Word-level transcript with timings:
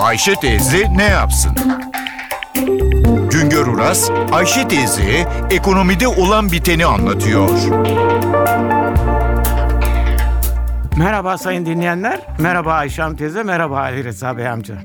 Ayşe 0.00 0.34
teyze 0.34 0.96
ne 0.96 1.04
yapsın? 1.04 1.52
Güngör 3.30 3.66
Uras, 3.66 4.10
Ayşe 4.32 4.68
teyze 4.68 5.28
ekonomide 5.50 6.08
olan 6.08 6.52
biteni 6.52 6.86
anlatıyor. 6.86 7.50
Merhaba 10.96 11.38
sayın 11.38 11.66
dinleyenler, 11.66 12.20
merhaba 12.38 12.72
Ayşe 12.72 13.02
Hanım 13.02 13.16
teyze, 13.16 13.42
merhaba 13.42 13.78
Ali 13.78 14.04
Rıza 14.04 14.36
Bey 14.36 14.48
amca. 14.48 14.78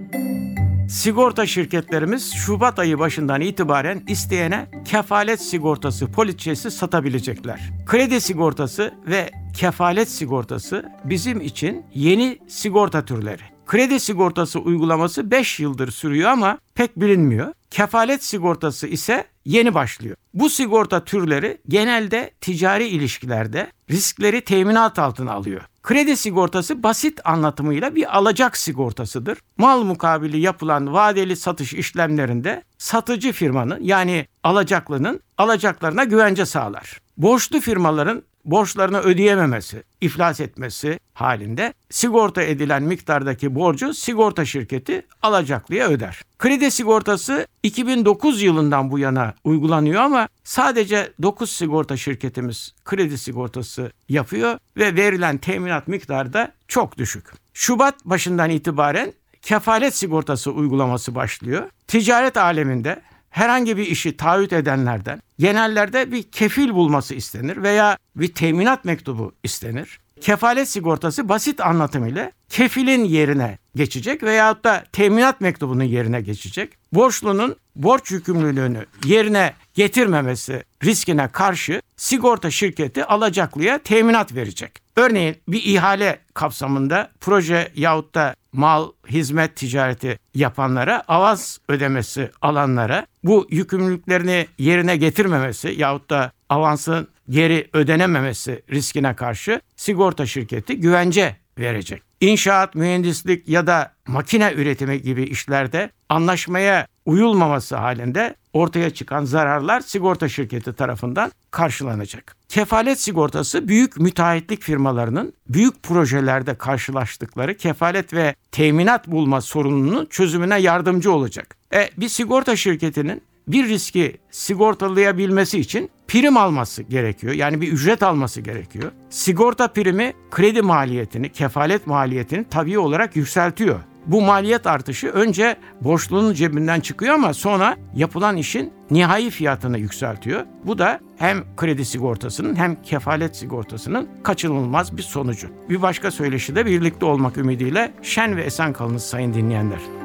Sigorta 0.89 1.45
şirketlerimiz 1.45 2.33
Şubat 2.33 2.79
ayı 2.79 2.99
başından 2.99 3.41
itibaren 3.41 4.03
isteyene 4.07 4.67
kefalet 4.85 5.41
sigortası 5.41 6.11
poliçesi 6.11 6.71
satabilecekler. 6.71 7.59
Kredi 7.85 8.21
sigortası 8.21 8.93
ve 9.07 9.31
kefalet 9.53 10.09
sigortası 10.09 10.91
bizim 11.03 11.41
için 11.41 11.85
yeni 11.93 12.39
sigorta 12.47 13.05
türleri. 13.05 13.54
Kredi 13.75 13.99
sigortası 13.99 14.59
uygulaması 14.59 15.31
5 15.31 15.59
yıldır 15.59 15.91
sürüyor 15.91 16.29
ama 16.29 16.57
pek 16.75 16.99
bilinmiyor. 16.99 17.53
Kefalet 17.71 18.23
sigortası 18.23 18.87
ise 18.87 19.25
yeni 19.45 19.73
başlıyor. 19.73 20.15
Bu 20.33 20.49
sigorta 20.49 21.03
türleri 21.03 21.61
genelde 21.67 22.31
ticari 22.41 22.87
ilişkilerde 22.87 23.71
riskleri 23.89 24.41
teminat 24.41 24.99
altına 24.99 25.31
alıyor. 25.31 25.61
Kredi 25.83 26.17
sigortası 26.17 26.83
basit 26.83 27.19
anlatımıyla 27.23 27.95
bir 27.95 28.17
alacak 28.17 28.57
sigortasıdır. 28.57 29.37
Mal 29.57 29.83
mukabili 29.83 30.39
yapılan 30.39 30.93
vadeli 30.93 31.35
satış 31.35 31.73
işlemlerinde 31.73 32.63
satıcı 32.77 33.31
firmanın 33.31 33.79
yani 33.81 34.27
alacaklının 34.43 35.19
alacaklarına 35.37 36.03
güvence 36.03 36.45
sağlar. 36.45 37.01
Borçlu 37.17 37.59
firmaların 37.61 38.23
borçlarını 38.45 38.99
ödeyememesi, 38.99 39.83
iflas 40.01 40.39
etmesi 40.39 40.99
halinde 41.13 41.73
sigorta 41.89 42.41
edilen 42.41 42.83
miktardaki 42.83 43.55
borcu 43.55 43.93
sigorta 43.93 44.45
şirketi 44.45 45.05
alacaklıya 45.21 45.87
öder. 45.87 46.21
Kredi 46.39 46.71
sigortası 46.71 47.47
2009 47.63 48.41
yılından 48.41 48.91
bu 48.91 48.99
yana 48.99 49.33
uygulanıyor 49.43 50.01
ama 50.01 50.27
sadece 50.43 51.13
9 51.21 51.49
sigorta 51.49 51.97
şirketimiz 51.97 52.73
kredi 52.85 53.17
sigortası 53.17 53.91
yapıyor 54.09 54.57
ve 54.77 54.95
verilen 54.95 55.37
teminat 55.37 55.87
miktarı 55.87 56.33
da 56.33 56.51
çok 56.67 56.97
düşük. 56.97 57.25
Şubat 57.53 58.05
başından 58.05 58.49
itibaren 58.49 59.13
kefalet 59.41 59.95
sigortası 59.95 60.51
uygulaması 60.51 61.15
başlıyor. 61.15 61.69
Ticaret 61.87 62.37
aleminde 62.37 63.01
herhangi 63.35 63.77
bir 63.77 63.87
işi 63.87 64.17
taahhüt 64.17 64.53
edenlerden 64.53 65.21
genellerde 65.39 66.11
bir 66.11 66.23
kefil 66.23 66.73
bulması 66.73 67.15
istenir 67.15 67.63
veya 67.63 67.97
bir 68.15 68.33
teminat 68.33 68.85
mektubu 68.85 69.35
istenir. 69.43 69.99
Kefalet 70.21 70.69
sigortası 70.69 71.29
basit 71.29 71.61
anlatımıyla 71.61 72.31
kefilin 72.49 73.03
yerine 73.03 73.57
geçecek 73.75 74.23
veyahut 74.23 74.63
da 74.63 74.83
teminat 74.91 75.41
mektubunun 75.41 75.83
yerine 75.83 76.21
geçecek. 76.21 76.73
Borçlunun 76.93 77.55
borç 77.75 78.11
yükümlülüğünü 78.11 78.85
yerine 79.05 79.53
getirmemesi 79.73 80.63
riskine 80.83 81.27
karşı 81.27 81.81
sigorta 81.97 82.51
şirketi 82.51 83.05
alacaklıya 83.05 83.77
teminat 83.77 84.35
verecek. 84.35 84.71
Örneğin 84.95 85.35
bir 85.47 85.63
ihale 85.63 86.19
kapsamında 86.33 87.11
proje 87.21 87.71
yahut 87.75 88.15
da 88.15 88.35
mal, 88.53 88.91
hizmet 89.09 89.55
ticareti 89.55 90.19
yapanlara 90.35 91.03
avans 91.07 91.57
ödemesi 91.69 92.31
alanlara 92.41 93.05
bu 93.23 93.47
yükümlülüklerini 93.49 94.47
yerine 94.57 94.97
getirmemesi 94.97 95.75
yahut 95.77 96.09
da 96.09 96.31
avansın 96.49 97.07
geri 97.29 97.69
ödenememesi 97.73 98.63
riskine 98.71 99.15
karşı 99.15 99.61
sigorta 99.75 100.25
şirketi 100.25 100.79
güvence 100.79 101.35
verecek. 101.59 102.03
İnşaat, 102.21 102.75
mühendislik 102.75 103.49
ya 103.49 103.67
da 103.67 103.91
makine 104.07 104.53
üretimi 104.55 105.01
gibi 105.01 105.23
işlerde 105.23 105.89
anlaşmaya 106.09 106.87
uyulmaması 107.05 107.75
halinde 107.75 108.35
ortaya 108.53 108.89
çıkan 108.89 109.25
zararlar 109.25 109.79
sigorta 109.79 110.29
şirketi 110.29 110.73
tarafından 110.73 111.31
karşılanacak. 111.51 112.35
Kefalet 112.49 112.99
sigortası 112.99 113.67
büyük 113.67 113.99
müteahhitlik 113.99 114.61
firmalarının 114.61 115.33
büyük 115.49 115.83
projelerde 115.83 116.55
karşılaştıkları 116.55 117.57
kefalet 117.57 118.13
ve 118.13 118.35
teminat 118.51 119.07
bulma 119.07 119.41
sorununun 119.41 120.05
çözümüne 120.05 120.59
yardımcı 120.59 121.11
olacak. 121.11 121.57
E, 121.73 121.89
bir 121.97 122.09
sigorta 122.09 122.55
şirketinin 122.55 123.21
bir 123.47 123.67
riski 123.67 124.17
sigortalayabilmesi 124.31 125.59
için 125.59 125.89
prim 126.07 126.37
alması 126.37 126.83
gerekiyor. 126.83 127.33
Yani 127.33 127.61
bir 127.61 127.71
ücret 127.71 128.03
alması 128.03 128.41
gerekiyor. 128.41 128.91
Sigorta 129.09 129.67
primi 129.67 130.13
kredi 130.31 130.61
maliyetini, 130.61 131.29
kefalet 131.29 131.87
maliyetini 131.87 132.45
tabii 132.49 132.79
olarak 132.79 133.15
yükseltiyor. 133.15 133.79
Bu 134.07 134.21
maliyet 134.21 134.67
artışı 134.67 135.07
önce 135.07 135.57
borçlunun 135.81 136.33
cebinden 136.33 136.79
çıkıyor 136.79 137.13
ama 137.13 137.33
sonra 137.33 137.77
yapılan 137.95 138.37
işin 138.37 138.73
nihai 138.91 139.29
fiyatını 139.29 139.77
yükseltiyor. 139.77 140.41
Bu 140.65 140.77
da 140.77 140.99
hem 141.17 141.43
kredi 141.57 141.85
sigortasının 141.85 142.55
hem 142.55 142.81
kefalet 142.83 143.35
sigortasının 143.35 144.09
kaçınılmaz 144.23 144.97
bir 144.97 145.01
sonucu. 145.01 145.47
Bir 145.69 145.81
başka 145.81 146.11
söyleşide 146.11 146.65
birlikte 146.65 147.05
olmak 147.05 147.37
ümidiyle 147.37 147.91
şen 148.01 148.37
ve 148.37 148.43
esen 148.43 148.73
kalınız 148.73 149.03
sayın 149.03 149.33
dinleyenler. 149.33 150.04